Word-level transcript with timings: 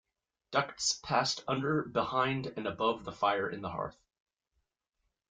Ducts 0.49 0.99
passed 1.03 1.43
under, 1.47 1.83
behind, 1.83 2.47
and 2.57 2.65
above 2.65 3.03
the 3.03 3.11
fire 3.11 3.47
in 3.47 3.61
the 3.61 3.69
hearth. 3.69 4.01